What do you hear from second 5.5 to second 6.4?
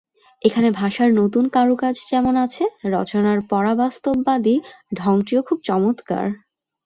চমৎকার।